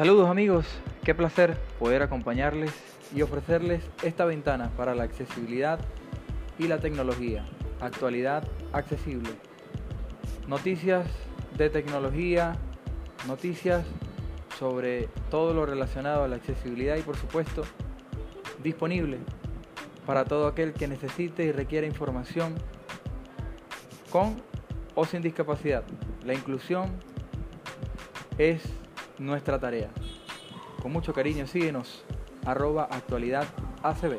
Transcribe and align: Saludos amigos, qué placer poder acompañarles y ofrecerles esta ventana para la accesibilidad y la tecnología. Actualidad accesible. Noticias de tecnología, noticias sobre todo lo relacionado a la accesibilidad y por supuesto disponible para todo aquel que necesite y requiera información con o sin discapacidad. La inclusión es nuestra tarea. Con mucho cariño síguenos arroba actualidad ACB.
Saludos 0.00 0.30
amigos, 0.30 0.64
qué 1.04 1.14
placer 1.14 1.58
poder 1.78 2.00
acompañarles 2.00 2.72
y 3.14 3.20
ofrecerles 3.20 3.82
esta 4.02 4.24
ventana 4.24 4.70
para 4.74 4.94
la 4.94 5.02
accesibilidad 5.02 5.78
y 6.58 6.68
la 6.68 6.78
tecnología. 6.78 7.44
Actualidad 7.82 8.48
accesible. 8.72 9.28
Noticias 10.48 11.06
de 11.58 11.68
tecnología, 11.68 12.56
noticias 13.28 13.84
sobre 14.58 15.10
todo 15.30 15.52
lo 15.52 15.66
relacionado 15.66 16.24
a 16.24 16.28
la 16.28 16.36
accesibilidad 16.36 16.96
y 16.96 17.02
por 17.02 17.18
supuesto 17.18 17.64
disponible 18.62 19.18
para 20.06 20.24
todo 20.24 20.46
aquel 20.46 20.72
que 20.72 20.88
necesite 20.88 21.44
y 21.44 21.52
requiera 21.52 21.86
información 21.86 22.54
con 24.10 24.40
o 24.94 25.04
sin 25.04 25.20
discapacidad. 25.20 25.84
La 26.24 26.32
inclusión 26.32 26.88
es 28.38 28.62
nuestra 29.20 29.60
tarea. 29.60 29.90
Con 30.82 30.92
mucho 30.92 31.12
cariño 31.12 31.46
síguenos 31.46 32.02
arroba 32.44 32.84
actualidad 32.90 33.44
ACB. 33.82 34.18